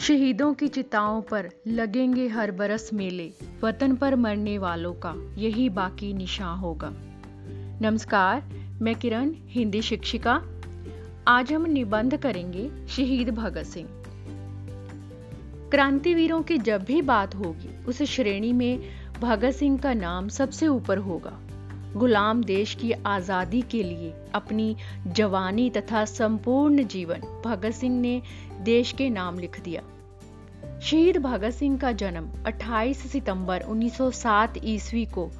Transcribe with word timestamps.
शहीदों 0.00 0.54
की 0.54 0.68
चिताओं 0.68 1.22
पर 1.22 1.50
लगेंगे 1.66 2.28
हर 2.28 2.50
बरस 2.50 2.90
मेले, 2.92 3.32
वतन 3.62 3.96
पर 3.96 4.16
मरने 4.16 4.58
वालों 4.58 4.92
का 4.92 5.14
यही 5.38 5.68
बाकी 5.68 6.12
निशान 6.12 6.58
होगा। 6.58 6.92
नमस्कार, 7.82 8.42
मैं 8.82 8.94
किरण, 8.94 9.32
हिंदी 9.48 9.82
शिक्षिका। 9.82 10.42
आज 11.28 11.52
हम 11.52 11.66
निबंध 11.66 12.16
करेंगे 12.16 12.70
शहीद 12.88 13.30
भगत 13.30 13.62
सिंह। 13.62 13.88
क्रांतिवीरों 15.70 16.42
की 16.42 16.58
जब 16.58 16.84
भी 16.84 17.02
बात 17.02 17.34
होगी, 17.34 17.84
उस 17.84 18.02
श्रेणी 18.02 18.52
में 18.52 18.80
भगत 19.20 19.50
सिंह 19.50 19.78
का 19.78 19.94
नाम 19.94 20.28
सबसे 20.28 20.66
ऊपर 20.66 20.98
होगा। 20.98 21.38
गुलाम 21.96 22.44
देश 22.44 22.74
की 22.74 22.92
आज़ादी 22.92 23.62
के 23.62 23.82
लिए 23.82 24.14
अपनी 24.34 24.76
जवानी 25.06 25.70
तथा 25.70 26.04
संपूर्ण 26.04 26.84
जीवन 26.84 27.42
भगत 27.44 27.70
सिंह 27.70 28.00
ने 28.00 28.22
देश 28.60 28.92
के 28.92 29.10
नाम 29.10 29.38
लिख 29.38 29.60
दिया। 29.60 29.82
शहीद 30.80 31.16
भगत 31.16 31.50
सिंह 31.50 31.78
का 31.78 31.92
जन्म 31.92 32.28
28 32.46 32.96
सितंबर 32.96 33.62
1907 33.62 34.54
ईस्वी 34.64 35.04
को 35.06 35.30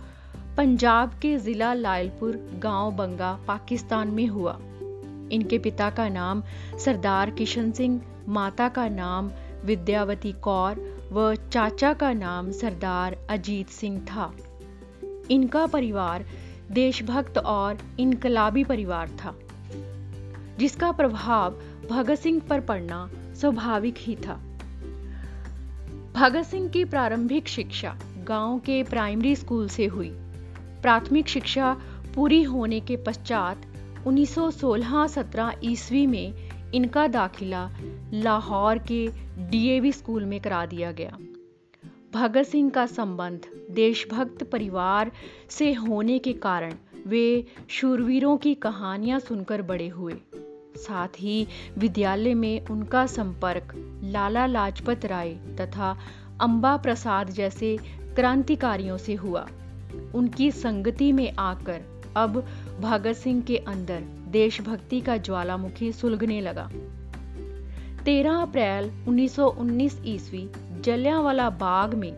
पंजाब 0.57 1.11
के 1.23 1.39
जिला 1.39 1.73
लायलपुर 1.75 2.37
गाँव 2.59 2.91
बंगा, 2.91 3.39
पाकिस्तान 3.49 4.09
में 4.09 4.27
हुआ। 4.27 4.59
इनके 5.33 5.59
पिता 5.59 5.91
का 5.91 6.09
नाम 6.09 6.43
सरदार 6.85 7.31
किशन 7.31 7.73
सिंह, 7.73 8.01
माता 8.29 8.69
का 8.69 8.89
नाम 8.89 9.31
विद्यावती 9.65 10.33
कौर 10.33 11.09
व 11.13 11.35
चाचा 11.35 11.93
का 11.93 12.13
नाम 12.13 12.51
सरदार 12.51 13.17
अजीत 13.31 13.69
सिंह 13.69 14.01
था। 14.01 14.33
इनका 15.31 15.67
परिवार 15.67 16.25
देशभक्त 16.73 17.39
और 17.39 17.79
इनकलाबी 18.01 18.65
परिवार 18.65 19.09
था, 19.09 19.35
जिसका 20.59 20.93
प्रभाव 20.93 21.59
भगत 21.91 22.19
सिंह 22.19 22.41
पर 22.41 22.61
पड़ना 22.61 23.11
स्वाभाविक 23.41 23.95
ही 23.99 24.17
था। 24.17 24.41
भगत 26.21 26.43
सिंह 26.43 26.69
की 26.69 26.85
प्रारंभिक 26.85 27.49
शिक्षा 27.49 27.99
गाँव 28.25 28.59
के 28.59 28.83
प्राइमरी 28.83 29.37
स्कूल 29.37 29.69
से 29.69 29.87
हुई। 29.87 30.11
प्राथमिक 30.83 31.29
शिक्षा 31.29 31.77
पूरी 32.15 32.43
होने 32.43 32.81
के 32.81 32.97
पश्चात 32.97 33.63
1916-17 34.07 35.53
ईस्वी 35.65 36.07
में 36.07 36.35
इनका 36.75 37.07
दाखिला 37.07 37.71
लाहौर 38.13 38.79
के 38.79 39.09
डीएवी 39.51 39.93
स्कूल 39.93 40.25
में 40.25 40.41
करा 40.41 40.67
दिया 40.67 40.93
गया। 40.93 41.19
भगत 42.15 42.43
सिंह 42.43 42.71
का 42.71 42.87
संबंध 42.87 43.41
देशभक्त 43.71 44.45
परिवार 44.45 45.13
से 45.51 45.73
होने 45.73 46.19
के 46.19 46.33
कारण 46.33 46.75
वे 47.07 47.47
शूरवीरों 47.69 48.37
की 48.37 48.55
कहानियाँ 48.55 49.21
सुनकर 49.21 49.63
बड़े 49.63 49.89
हुए। 49.89 50.15
साथ 50.81 51.09
ही 51.19 51.47
विद्यालय 51.79 52.35
में 52.35 52.67
उनका 52.67 53.07
संपर्क 53.07 53.73
लाला 54.05 54.47
लाजपत 54.47 55.05
राय 55.05 55.35
तथा 55.61 55.97
अंबा 56.41 56.77
प्रसाद 56.77 57.31
जैसे 57.31 57.77
क्रांतिकारियों 58.17 58.97
से 58.99 59.15
हुआ। 59.15 59.47
उनकी 60.15 60.51
संगति 60.51 61.13
में 61.13 61.33
आकर 61.39 61.81
अब 62.17 62.45
भगत 62.81 63.17
सिंह 63.17 63.43
के 63.43 63.57
अंदर 63.57 64.01
देशभक्ति 64.29 65.01
का 65.01 65.17
ज्वालामुखी 65.17 65.93
सुलगने 65.93 66.41
लगा। 66.41 66.71
13 68.05 68.43
अप्रैल 68.43 68.91
1919 69.09 69.97
ईस्वी, 70.05 70.49
जलियांवाला 70.81 71.51
बाग 71.51 71.95
में 71.95 72.13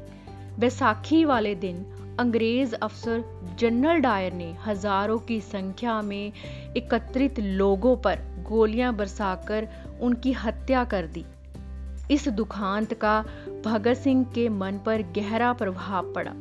बैसाखी 0.59 1.25
वाले 1.25 1.55
दिन 1.55 1.85
अंग्रेज़ 2.21 2.75
अफसर 2.75 3.25
जनरल 3.59 4.01
डायर 4.01 4.33
ने 4.33 4.53
हज़ारों 4.67 5.19
की 5.19 5.41
संख्या 5.41 6.01
में 6.03 6.33
एकत्रित 6.77 7.41
लोगों 7.41 7.97
पर 7.97 8.32
गोलियाँ 8.49 8.95
बरसाकर 8.95 9.69
उनकी 10.01 10.33
हत्या 10.33 10.85
कर 10.85 11.07
दी। 11.07 11.25
इस 12.11 12.29
दुखांत 12.29 12.95
का 12.95 13.25
भगत 13.65 13.95
सिंह 13.95 14.25
के 14.25 14.49
मन 14.49 14.79
पर 14.87 15.03
गहरा 15.03 15.53
प्रभाव 15.53 16.13
पड़ा। 16.13 16.33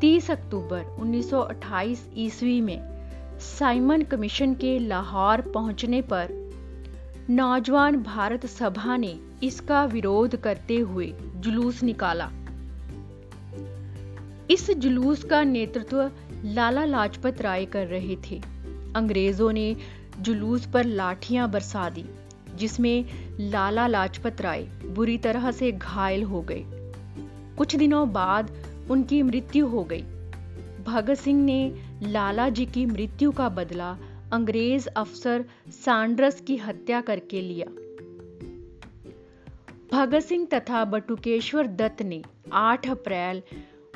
30 0.00 0.30
अक्टूबर 0.30 0.80
1928 0.80 2.08
ईस्वी 2.16 2.60
में 2.60 2.94
साइमन 3.40 4.02
कमीशन 4.02 4.54
के 4.54 4.78
लाहौर 4.78 5.40
पहुँचने 5.40 6.02
पर 6.02 6.44
नौजवान 7.30 8.02
भारत 8.02 8.46
सभा 8.46 8.96
ने 8.96 9.18
इसका 9.42 9.84
विरोध 9.84 10.36
करते 10.36 10.76
हुए 10.76 11.14
जुलूस 11.36 11.82
निकाला। 11.82 12.30
इस 14.50 14.70
जुलूस 14.70 15.24
का 15.24 15.42
नेतृत्व 15.42 16.10
लाला 16.44 16.84
लाजपत 16.84 17.42
राय 17.42 17.64
कर 17.64 17.86
रहे 17.86 18.16
थे। 18.16 18.40
अंग्रेज़ों 18.96 19.52
ने 19.52 19.76
जुलूस 20.20 20.66
पर 20.66 20.84
लाठियाँ 20.84 21.50
बरसा 21.50 21.90
दी, 21.90 22.04
जिसमें 22.54 23.04
लाला 23.40 23.86
लाजपत 23.86 24.40
राय 24.40 24.62
बुरी 24.86 25.18
तरह 25.18 25.50
से 25.50 25.72
घायल 25.72 26.22
हो 26.22 26.42
गए। 26.42 26.64
कुछ 27.58 27.76
दिनों 27.76 28.12
बाद 28.12 28.50
उनकी 28.90 29.22
मृत्यु 29.22 29.66
हो 29.66 29.84
गई। 29.84 30.02
भगत 30.86 31.14
सिंह 31.14 31.44
ने 31.44 31.74
लाला 32.02 32.48
जी 32.48 32.66
की 32.66 32.86
मृत्यु 32.86 33.32
का 33.32 33.48
बदला 33.48 33.98
अंग्रेज़ 34.32 34.88
अफसर 34.88 35.44
सांड्रस 35.68 36.40
की 36.40 36.56
हत्या 36.56 37.00
करके 37.00 37.40
लिया। 37.40 37.66
भगत 39.92 40.20
सिंह 40.20 40.46
तथा 40.46 40.84
बटुकेश्वर 40.84 41.66
दत्त 41.66 42.02
ने 42.02 42.22
8 42.52 42.88
अप्रैल 42.88 43.42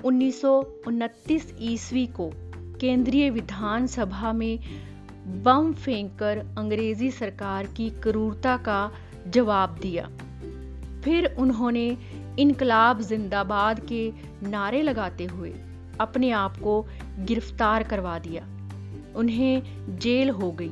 उन्नीस 0.05 0.41
सौ 0.41 0.63
उनतीस 0.87 1.55
ईस्वी 1.61 2.07
को 2.07 2.31
केंद्रीय 2.81 3.31
विधानसभा 3.31 4.33
में 4.33 4.59
बम 5.29 5.73
फेंककर 5.73 6.39
अंग्रेज़ी 6.59 7.11
सरकार 7.11 7.67
की 7.67 7.91
क्रूरता 7.91 8.57
का 8.57 8.93
जवाब 9.29 9.79
दिया। 9.83 10.11
फिर 11.05 11.37
उन्होंने 11.39 11.97
इनकलाब 12.39 13.01
जिंदाबाद 13.01 13.81
के 13.81 14.13
नारे 14.43 14.83
लगाते 14.83 15.25
हुए 15.25 15.55
अपने 16.01 16.31
आप 16.31 16.57
को 16.57 16.87
गिरफ़्तार 17.19 17.83
करवा 17.83 18.19
दिया। 18.19 18.43
उन्हें 19.17 19.63
जेल 19.99 20.31
हो 20.31 20.53
गई। 20.53 20.71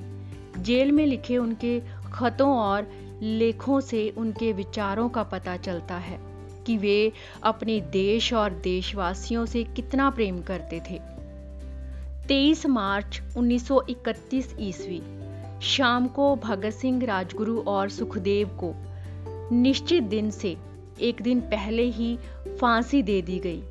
जेल 0.63 0.93
में 0.93 1.07
लिखे 1.07 1.37
उनके 1.39 1.83
खतों 2.13 2.57
और 2.57 2.93
लेखों 3.23 3.81
से 3.81 4.11
उनके 4.11 4.53
विचारों 4.53 5.09
का 5.09 5.23
पता 5.23 5.57
चलता 5.57 5.97
है 5.97 6.21
कि 6.67 6.77
वे 6.77 7.13
अपने 7.43 7.81
देश 7.81 8.33
और 8.33 8.51
देशवासियों 8.51 9.47
से 9.47 9.65
कितना 9.65 10.11
प्रेम 10.11 10.43
करते 10.43 10.83
थे। 10.91 11.16
23 12.29 12.67
मार्च 12.67 13.21
1931 13.37 14.55
ईस्वी, 14.61 15.01
शाम 15.63 16.07
को 16.07 16.37
भगत 16.37 16.71
सिंह 16.71 17.05
राजगुरु 17.05 17.59
और 17.61 17.89
सुखदेव 17.89 18.49
को 18.49 18.73
निश्चित 19.55 20.03
दिन 20.03 20.31
से 20.31 20.57
एक 21.01 21.23
दिन 21.23 21.41
पहले 21.41 21.83
ही 21.83 22.19
फांसी 22.61 23.03
दे 23.03 23.23
दी 23.23 23.39
गई। 23.39 23.63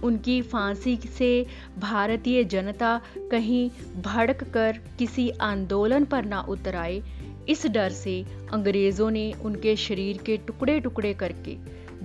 उनकी 0.00 0.42
फांसी 0.42 0.96
से 0.96 1.46
भारतीय 1.78 2.44
जनता 2.44 3.00
कहीं 3.30 3.70
भड़क 4.02 4.44
कर 4.44 4.80
किसी 4.98 5.30
आंदोलन 5.30 6.04
पर 6.04 6.24
ना 6.24 6.40
उतर 6.40 6.76
आए, 6.76 7.02
इस 7.48 7.66
डर 7.66 7.90
से 7.90 8.24
अंग्रेज़ों 8.52 9.10
ने 9.10 9.32
उनके 9.32 9.76
शरीर 9.76 10.18
के 10.18 10.36
टुकड़े 10.36 10.80
टुकड़े 10.80 11.14
करके 11.14 11.56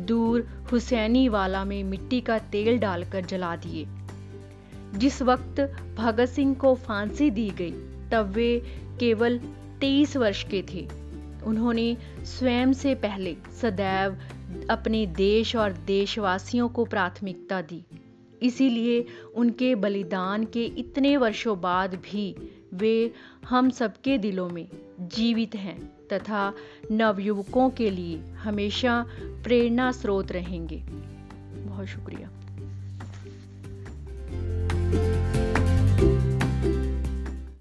दूर 0.01 0.47
हुसैनी 0.71 1.27
वाला 1.29 1.65
में 1.65 1.83
मिट्टी 1.83 2.21
का 2.21 2.39
तेल 2.39 2.77
डालकर 2.77 3.25
जला 3.25 3.55
दिए। 3.55 3.87
जिस 4.95 5.21
वक्त 5.21 5.75
भगत 5.97 6.25
सिंह 6.25 6.55
को 6.55 6.75
फांसी 6.75 7.31
दी 7.31 7.49
गई, 7.49 7.71
तब 8.11 8.31
वे 8.35 8.61
केवल 8.99 9.37
तेईस 9.81 10.17
वर्ष 10.17 10.43
के 10.43 10.63
थे। 10.73 10.87
उन्होंने 11.45 11.97
स्वयं 12.23 12.73
से 12.73 12.95
पहले 12.95 13.35
सदैव 13.61 14.17
अपने 14.69 15.05
देश 15.05 15.55
और 15.55 15.71
देशवासियों 15.71 16.69
को 16.69 16.85
प्राथमिकता 16.85 17.61
दी। 17.61 17.85
इसीलिए 18.41 19.05
उनके 19.35 19.75
बलिदान 19.75 20.45
के 20.45 20.65
इतने 20.65 21.17
वर्षों 21.17 21.61
बाद 21.61 21.95
भी 21.95 22.35
वे 22.73 23.13
हम 23.45 23.69
सबके 23.69 24.17
दिलों 24.17 24.49
में 24.49 24.67
जीवित 24.99 25.55
हैं 25.55 26.07
तथा 26.13 26.53
नवयुवकों 26.91 27.69
के 27.69 27.89
लिए 27.89 28.17
हमेशा 28.17 29.05
प्रेरणा 29.21 29.91
स्रोत 29.91 30.31
रहेंगे। 30.31 30.83
बहुत 31.65 31.85
शुक्रिया। 31.85 32.29
thank 34.91 35.15
you 35.15 35.20